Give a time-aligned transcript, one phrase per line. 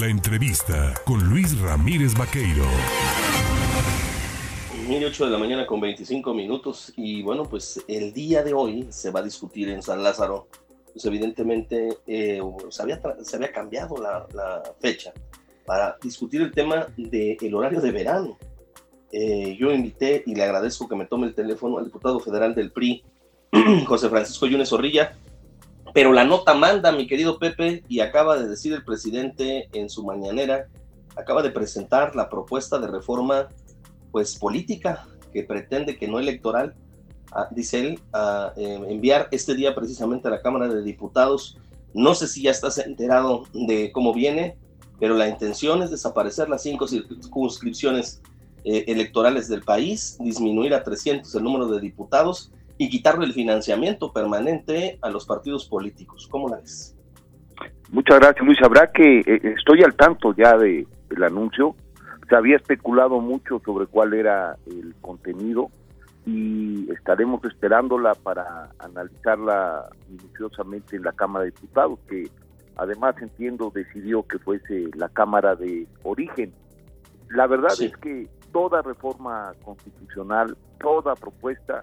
[0.00, 2.64] La entrevista con Luis Ramírez Vaqueiro.
[4.88, 9.12] 8 de la mañana con 25 minutos y bueno, pues el día de hoy se
[9.12, 10.48] va a discutir en San Lázaro.
[10.92, 15.12] Pues evidentemente eh, se, había se había cambiado la, fecha
[15.64, 18.36] para discutir el tema del horario de verano.
[19.12, 22.72] Eh, yo invité y le agradezco que me tome el teléfono al diputado federal del
[22.72, 23.04] PRI,
[23.86, 25.16] José Francisco Yunes Zorrilla,
[25.94, 30.04] pero la nota manda, mi querido Pepe, y acaba de decir el presidente en su
[30.04, 30.66] mañanera,
[31.14, 33.48] acaba de presentar la propuesta de reforma
[34.10, 36.74] pues política que pretende que no electoral,
[37.30, 41.58] ah, dice él, a eh, enviar este día precisamente a la Cámara de Diputados.
[41.94, 44.58] No sé si ya estás enterado de cómo viene,
[44.98, 48.20] pero la intención es desaparecer las cinco circunscripciones
[48.64, 54.12] eh, electorales del país, disminuir a 300 el número de diputados y quitarle el financiamiento
[54.12, 56.28] permanente a los partidos políticos.
[56.30, 56.96] ¿Cómo la ves?
[57.90, 58.58] Muchas gracias, Luis.
[58.62, 61.76] Habrá que, eh, estoy al tanto ya de, del anuncio,
[62.28, 65.70] se había especulado mucho sobre cuál era el contenido
[66.26, 72.30] y estaremos esperándola para analizarla minuciosamente en la Cámara de Diputados, que
[72.76, 76.52] además entiendo decidió que fuese la Cámara de origen.
[77.28, 81.82] La verdad es que toda reforma constitucional, toda propuesta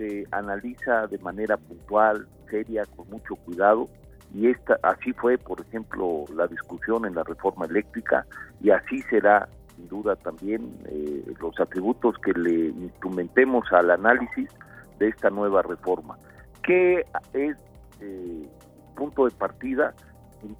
[0.00, 3.86] se analiza de manera puntual, seria, con mucho cuidado
[4.34, 8.24] y esta así fue, por ejemplo, la discusión en la reforma eléctrica
[8.62, 14.48] y así será sin duda también eh, los atributos que le instrumentemos al análisis
[14.98, 16.16] de esta nueva reforma.
[16.62, 17.56] ¿Qué es
[18.00, 18.48] eh,
[18.96, 19.92] punto de partida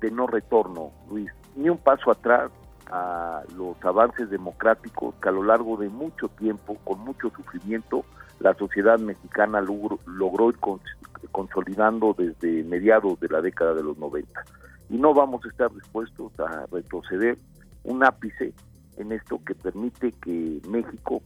[0.00, 1.30] de no retorno, Luis?
[1.56, 2.50] Ni un paso atrás
[2.90, 8.04] a los avances democráticos que a lo largo de mucho tiempo, con mucho sufrimiento,
[8.40, 10.58] la sociedad mexicana logró, logró ir
[11.30, 14.42] consolidando desde mediados de la década de los 90.
[14.88, 17.38] Y no vamos a estar dispuestos a retroceder
[17.84, 18.52] un ápice
[18.96, 21.22] en esto que permite que México,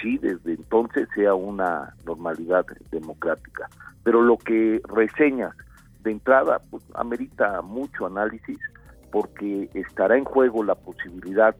[0.00, 3.68] sí, desde entonces sea una normalidad democrática.
[4.04, 5.54] Pero lo que reseñas
[6.02, 8.58] de entrada, pues amerita mucho análisis
[9.10, 11.56] porque estará en juego la posibilidad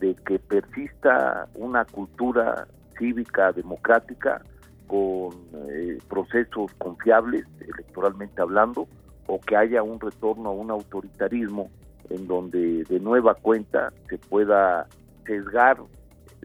[0.00, 2.66] de que persista una cultura
[2.98, 4.42] cívica democrática
[4.86, 5.34] con
[5.68, 8.86] eh, procesos confiables electoralmente hablando
[9.26, 11.70] o que haya un retorno a un autoritarismo
[12.10, 14.86] en donde de nueva cuenta se pueda
[15.26, 15.78] sesgar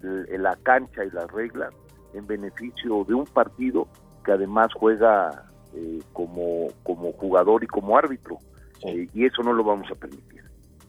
[0.01, 1.72] la cancha y las reglas
[2.13, 3.88] en beneficio de un partido
[4.25, 8.40] que además juega eh, como, como jugador y como árbitro.
[8.84, 10.41] Eh, y eso no lo vamos a permitir.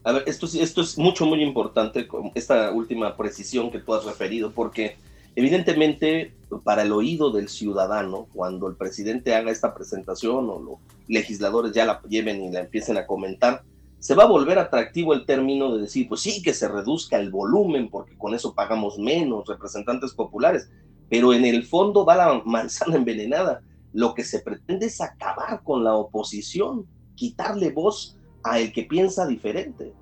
[0.03, 4.51] A ver, esto, esto es mucho, muy importante, esta última precisión que tú has referido,
[4.51, 4.97] porque
[5.35, 6.33] evidentemente
[6.63, 10.77] para el oído del ciudadano, cuando el presidente haga esta presentación o los
[11.07, 13.63] legisladores ya la lleven y la empiecen a comentar,
[13.99, 17.31] se va a volver atractivo el término de decir, pues sí, que se reduzca el
[17.31, 20.69] volumen, porque con eso pagamos menos representantes populares,
[21.09, 23.61] pero en el fondo va la manzana envenenada.
[23.93, 26.85] Lo que se pretende es acabar con la oposición,
[27.15, 29.93] quitarle voz a el que piensa diferente.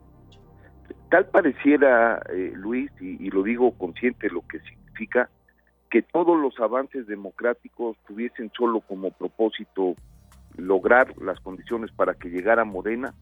[1.12, 4.60] Tal pareciera, eh, Luis, y, y lo digo consciente lo que
[4.92, 5.30] significa,
[5.90, 9.96] que todos los avances democráticos tuviesen solo como propósito
[10.56, 13.14] lograr las condiciones para que llegara Morena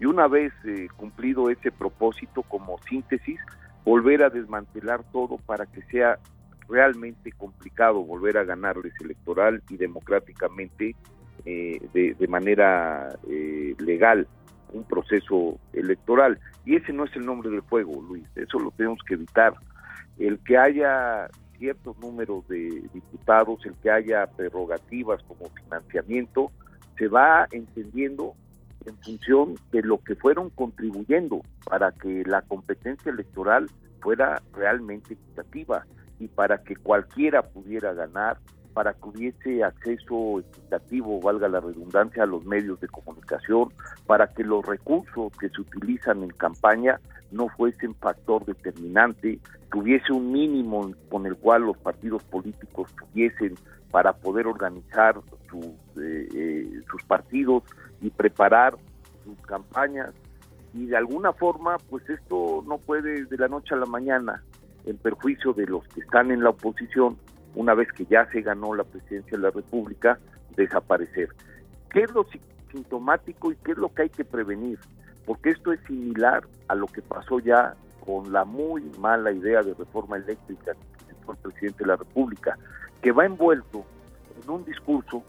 [0.00, 3.38] y una vez eh, cumplido ese propósito como síntesis,
[3.84, 6.18] volver a desmantelar todo para que sea
[6.66, 10.96] realmente complicado volver a ganarles electoral y democráticamente
[11.44, 14.26] eh, de, manera eh, legal
[14.72, 16.40] un proceso electoral.
[16.64, 19.52] Y ese no es el nombre del juego, Luis, eso lo tenemos que evitar.
[20.18, 21.28] El que haya
[21.58, 26.50] ciertos números de diputados, el que haya prerrogativas como financiamiento,
[26.98, 28.34] se va entendiendo
[28.86, 35.86] en función de lo que fueron contribuyendo para que la competencia electoral fuera realmente equitativa
[36.18, 38.38] y para que cualquiera pudiera ganar,
[38.74, 43.68] para que hubiese acceso equitativo, valga la redundancia, a los medios de comunicación,
[44.06, 49.38] para que los recursos que se utilizan en campaña no fuesen factor determinante,
[49.70, 53.54] que hubiese un mínimo con el cual los partidos políticos tuviesen
[53.90, 55.66] para poder organizar sus,
[56.02, 57.62] eh, eh, sus partidos
[58.00, 58.74] y preparar
[59.24, 60.12] sus campañas.
[60.74, 64.42] Y de alguna forma pues esto no puede de la noche a la mañana
[64.84, 67.16] en perjuicio de los que están en la oposición
[67.54, 70.18] una vez que ya se ganó la presidencia de la República
[70.56, 71.28] desaparecer.
[71.90, 72.26] ¿Qué es lo
[72.72, 74.78] sintomático y qué es lo que hay que prevenir?
[75.26, 77.74] Porque esto es similar a lo que pasó ya
[78.04, 80.72] con la muy mala idea de reforma eléctrica
[81.08, 82.58] que fue el presidente de la República,
[83.00, 83.84] que va envuelto
[84.42, 85.22] en un discurso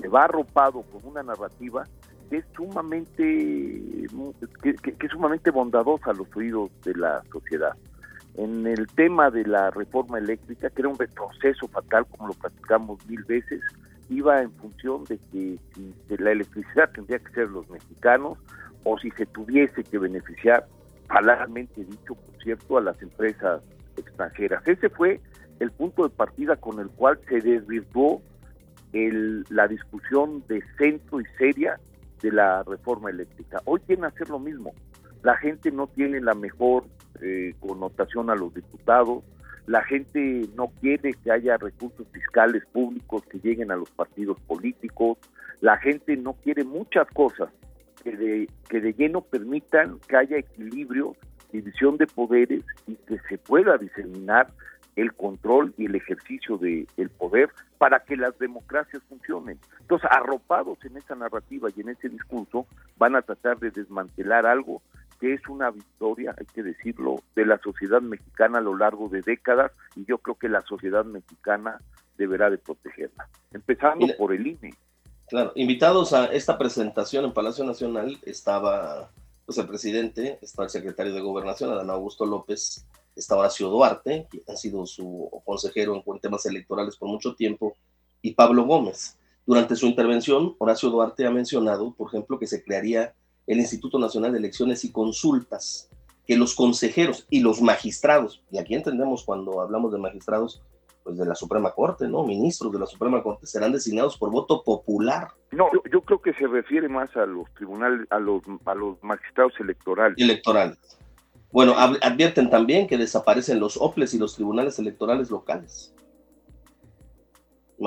[0.00, 1.84] que va arropado con una narrativa
[2.30, 3.22] que es sumamente
[4.62, 7.76] que, que, es sumamente bondadosa a los oídos de la sociedad.
[8.36, 13.06] En el tema de la reforma eléctrica, que era un retroceso fatal, como lo platicamos
[13.06, 13.60] mil veces,
[14.08, 18.38] iba en función de que si la electricidad tendría que ser los mexicanos
[18.84, 20.66] o si se tuviese que beneficiar,
[21.08, 23.62] falarmente dicho, por cierto, a las empresas
[23.96, 24.66] extranjeras.
[24.66, 25.20] Ese fue
[25.60, 28.22] el punto de partida con el cual se desvirtuó
[28.92, 31.78] el, la discusión de centro y seria
[32.22, 33.60] de la reforma eléctrica.
[33.64, 34.72] Hoy quieren hacer lo mismo.
[35.22, 36.84] La gente no tiene la mejor
[37.60, 39.22] connotación a los diputados,
[39.66, 45.18] la gente no quiere que haya recursos fiscales públicos que lleguen a los partidos políticos,
[45.60, 47.48] la gente no quiere muchas cosas
[48.02, 51.14] que de, que de lleno permitan que haya equilibrio,
[51.52, 54.48] división de poderes y que se pueda diseminar
[54.96, 57.48] el control y el ejercicio del poder
[57.78, 59.58] para que las democracias funcionen.
[59.80, 62.66] Entonces, arropados en esa narrativa y en ese discurso,
[62.98, 64.82] van a tratar de desmantelar algo
[65.22, 69.20] que es una victoria, hay que decirlo, de la sociedad mexicana a lo largo de
[69.20, 71.80] décadas y yo creo que la sociedad mexicana
[72.18, 74.74] deberá de protegerla, empezando por el INE.
[75.28, 79.12] Claro, invitados a esta presentación en Palacio Nacional estaba
[79.46, 82.84] pues, el presidente, estaba el secretario de Gobernación, Adán Augusto López,
[83.14, 87.76] estaba Horacio Duarte, que ha sido su consejero en temas electorales por mucho tiempo,
[88.22, 89.16] y Pablo Gómez.
[89.46, 93.14] Durante su intervención, Horacio Duarte ha mencionado, por ejemplo, que se crearía
[93.46, 95.90] el Instituto Nacional de Elecciones y Consultas,
[96.26, 100.62] que los consejeros y los magistrados, y aquí entendemos cuando hablamos de magistrados,
[101.02, 102.24] pues de la Suprema Corte, ¿no?
[102.24, 105.28] Ministros de la Suprema Corte serán designados por voto popular.
[105.50, 109.52] No, yo, creo que se refiere más a los tribunales, a los, a los magistrados
[109.58, 110.16] electorales.
[110.18, 110.78] Electorales.
[111.50, 115.94] Bueno, advierten también que desaparecen los OPLES y los tribunales electorales locales.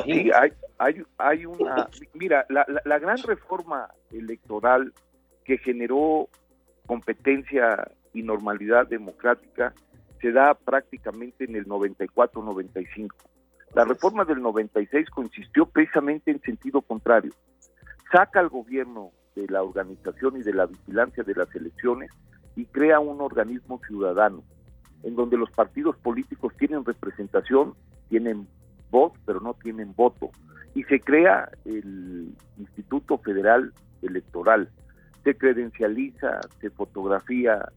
[0.03, 1.89] Sí, hay, hay, hay una...
[2.13, 4.93] Mira, la, la, gran reforma electoral
[5.45, 6.27] que generó
[6.85, 9.73] competencia y normalidad democrática
[10.21, 13.09] se da prácticamente en el 94-95.
[13.73, 17.31] La reforma del 96 consistió precisamente en sentido contrario.
[18.11, 22.09] Saca al gobierno de la organización y de la vigilancia de las elecciones
[22.55, 24.43] y crea un organismo ciudadano,
[25.03, 27.75] en donde los partidos políticos tienen representación,
[28.09, 28.47] tienen
[28.89, 30.31] voz, pero no tienen voto.
[30.73, 34.69] Y se crea el Instituto Federal Electoral,
[35.25, 37.67] se credencializa, se fotografía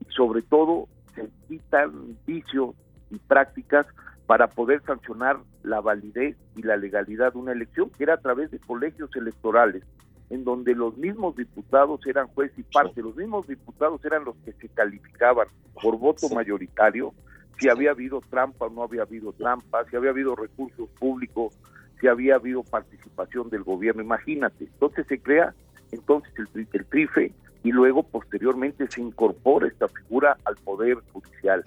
[0.00, 2.76] y sobre todo se quitan vicios
[3.10, 3.86] y prácticas
[4.26, 8.50] para poder sancionar la validez y la legalidad de una elección, que era a través
[8.50, 9.82] de colegios electorales
[10.28, 14.52] en donde los mismos diputados eran juez y parte, los mismos diputados eran los que
[14.52, 15.48] se calificaban
[15.82, 17.14] por voto mayoritario,
[17.58, 21.58] si había habido trampa o no había habido trampa, si había habido recursos públicos,
[21.98, 24.64] si había habido participación del gobierno, imagínate.
[24.64, 25.54] Entonces se crea
[25.92, 27.32] entonces el, el TRIFE
[27.64, 31.62] y luego posteriormente se incorpora esta figura al Poder Judicial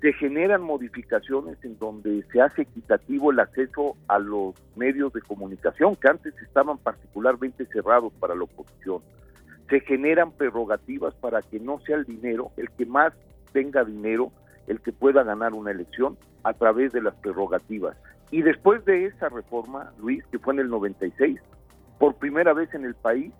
[0.00, 5.94] se generan modificaciones en donde se hace equitativo el acceso a los medios de comunicación
[5.96, 9.02] que antes estaban particularmente cerrados para la oposición.
[9.68, 13.12] Se generan prerrogativas para que no sea el dinero, el que más
[13.52, 14.32] tenga dinero,
[14.66, 17.96] el que pueda ganar una elección a través de las prerrogativas.
[18.30, 21.40] Y después de esa reforma, Luis, que fue en el 96,
[21.98, 23.32] por primera vez en el país,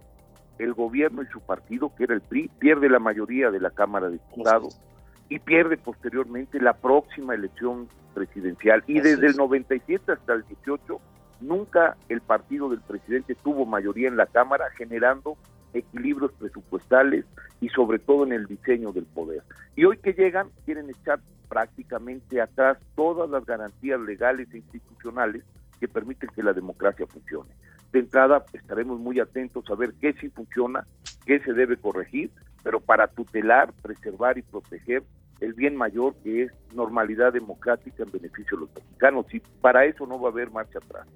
[0.61, 4.09] el gobierno y su partido, que era el PRI, pierde la mayoría de la Cámara
[4.09, 4.81] de Diputados
[5.29, 8.85] y pierde posteriormente la próxima elección presidencial.
[8.87, 11.01] Y desde el 97 hasta el 18,
[11.41, 15.37] nunca el partido del presidente tuvo mayoría en la Cámara, generando
[15.73, 17.25] equilibrios presupuestales
[17.61, 19.43] y sobre todo en el diseño del poder.
[19.77, 25.45] Y hoy que llegan, quieren echar prácticamente atrás todas las garantías legales e institucionales
[25.79, 27.51] que permiten que la democracia funcione.
[27.93, 30.87] De entrada, estaremos muy atentos a ver qué sí funciona,
[31.27, 32.31] qué se debe corregir,
[32.63, 35.03] pero para tutelar, preservar y proteger
[35.41, 40.07] el bien mayor que es normalidad democrática en beneficio de los mexicanos y para eso
[40.07, 41.07] no va a haber marcha atrás.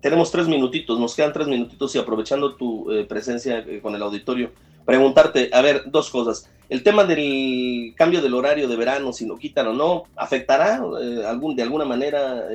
[0.00, 4.02] Tenemos tres minutitos, nos quedan tres minutitos y aprovechando tu eh, presencia eh, con el
[4.02, 4.52] auditorio,
[4.84, 6.50] preguntarte, a ver, dos cosas.
[6.68, 11.24] El tema del cambio del horario de verano, si lo quitan o no, ¿afectará eh,
[11.26, 12.46] algún, de alguna manera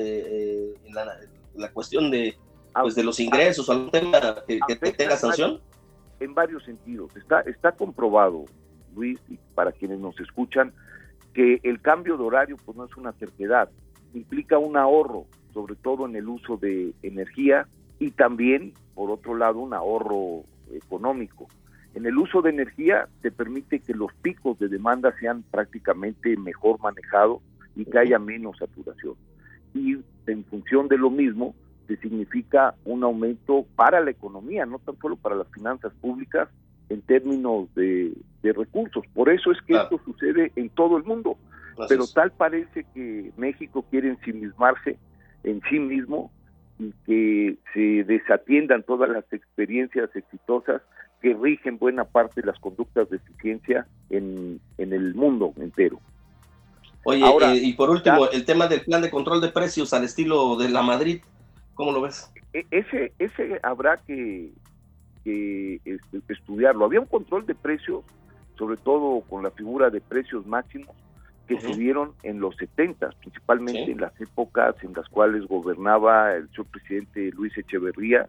[1.56, 2.36] la, cuestión de,
[2.74, 5.60] pues, de los ingresos o algún tema que, que tenga sanción?
[6.20, 7.16] En varios sentidos.
[7.16, 8.46] Está, está comprobado,
[8.96, 10.74] Luis, y para quienes nos escuchan,
[11.34, 13.70] que el cambio de horario pues no es una certeza,
[14.14, 17.68] implica un ahorro, sobre todo en el uso de energía
[18.00, 21.48] y también, por otro lado, un ahorro económico.
[21.94, 26.80] En el uso de energía te permite que los picos de demanda sean prácticamente mejor
[26.80, 27.42] manejados
[27.76, 29.16] y que haya menos saturación.
[29.74, 29.98] Y
[30.28, 31.54] en función de lo mismo,
[31.92, 36.50] este, significa un aumento para la economía, no tan solo para las finanzas públicas
[36.90, 39.04] en términos de, recursos.
[39.14, 41.38] Por eso es que esto sucede en todo el mundo.
[41.88, 44.98] Pero tal parece que México quiere ensimismarse
[45.44, 46.32] en sí mismo
[46.80, 50.82] y que se desatiendan todas las experiencias exitosas
[51.22, 56.00] que rigen buena parte de las conductas de eficiencia en, en el mundo entero.
[57.04, 60.56] Oye, eh, y por último, el tema del plan de control de precios al estilo
[60.56, 61.22] de la Madrid,
[61.82, 62.32] ¿cómo lo ves?
[62.54, 64.52] E, ese, ese habrá que,
[65.26, 66.86] este, estudiarlo.
[66.86, 68.04] Había un control de precios,
[68.56, 70.96] sobre todo con la figura de precios máximos,
[71.48, 76.48] que se dieron en los 70, principalmente en las épocas en las cuales gobernaba el
[76.50, 78.28] señor presidente Luis Echeverría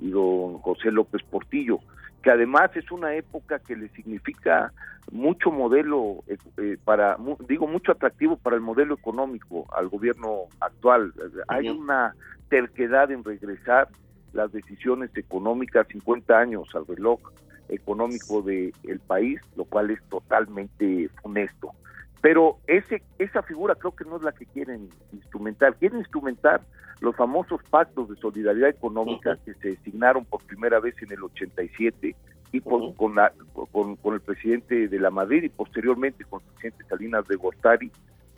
[0.00, 1.78] y don José López Portillo
[2.22, 4.72] que además es una época que le significa
[5.10, 7.16] mucho modelo eh, eh, para
[7.48, 11.12] digo mucho atractivo para el modelo económico al gobierno actual.
[11.48, 12.14] Hay una
[12.48, 13.88] terquedad en regresar
[14.32, 17.20] las decisiones económicas 50 años al reloj
[17.68, 21.72] económico del el país lo cual es totalmente honesto
[22.20, 25.76] pero ese esa figura creo que no es la que quieren instrumentar.
[25.76, 26.62] Quieren instrumentar
[27.00, 32.16] los famosos pactos de solidaridad económica que se designaron por primera vez en el 87
[32.50, 37.36] y con, con, el presidente de la Madrid y posteriormente con el presidente Salinas de
[37.36, 37.92] Gortari,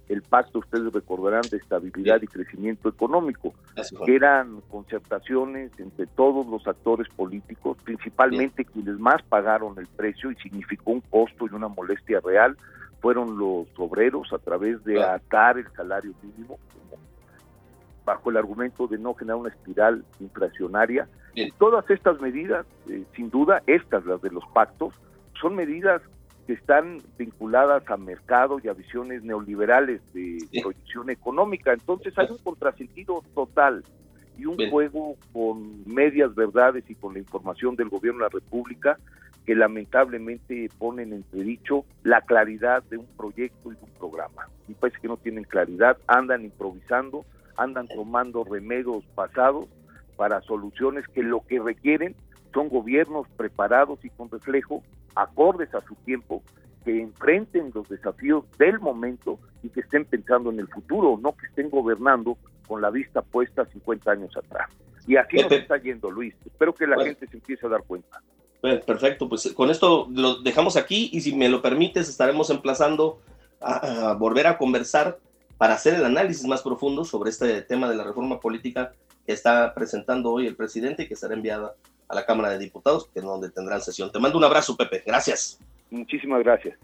[0.08, 3.54] el pacto, ustedes recordarán, de estabilidad y crecimiento económico,
[4.04, 10.34] que eran concertaciones entre todos los actores políticos, principalmente quienes más pagaron el precio y
[10.36, 12.56] significó un costo y una molestia real,
[13.00, 16.58] fueron los obreros a través de atar el salario mínimo,
[18.04, 21.08] bajo el argumento de no generar una espiral inflacionaria.
[21.58, 24.94] Todas estas medidas, eh, sin duda, estas, las de los pactos,
[25.40, 26.02] son medidas
[26.46, 31.72] que están vinculadas a mercado y a visiones neoliberales de proyección económica.
[31.72, 33.84] Entonces hay un contrasentido total
[34.36, 38.98] y un juego con medias verdades y con la información del gobierno de la República
[39.46, 44.48] que lamentablemente ponen entredicho la claridad de un proyecto y de un programa.
[44.68, 47.24] Y parece que no tienen claridad, andan improvisando,
[47.56, 49.66] andan tomando remedios pasados
[50.16, 52.14] para soluciones que lo que requieren
[52.52, 54.82] son gobiernos preparados y con reflejo,
[55.14, 56.42] acordes a su tiempo,
[56.84, 61.46] que enfrenten los desafíos del momento y que estén pensando en el futuro, no que
[61.46, 64.70] estén gobernando con la vista puesta 50 años atrás.
[65.06, 66.34] Y así nos está yendo, Luis.
[66.44, 68.22] Espero que la gente se empiece a dar cuenta.
[68.60, 73.20] Perfecto, pues con esto lo dejamos aquí y si me lo permites estaremos emplazando
[73.60, 75.18] a volver a conversar
[75.56, 78.92] para hacer el análisis más profundo sobre este tema de la reforma política
[79.26, 81.74] que está presentando hoy el presidente y que será enviada
[82.08, 84.10] a la Cámara de Diputados, que es donde tendrán sesión.
[84.10, 85.02] Te mando un abrazo, Pepe.
[85.06, 85.58] Gracias.
[85.90, 86.78] Muchísimas gracias.